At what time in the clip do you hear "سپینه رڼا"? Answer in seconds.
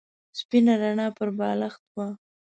0.39-1.07